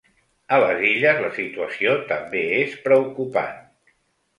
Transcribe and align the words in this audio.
A 0.55 0.57
les 0.63 0.81
Illes 0.93 1.21
la 1.27 1.29
situació 1.37 1.95
també 2.15 2.45
és 2.65 2.77
preocupant. 2.91 3.67